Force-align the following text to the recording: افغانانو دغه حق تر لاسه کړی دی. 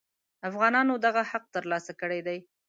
افغانانو 0.49 0.93
دغه 1.05 1.21
حق 1.31 1.43
تر 1.55 1.63
لاسه 1.71 1.91
کړی 2.01 2.19
دی. 2.27 2.39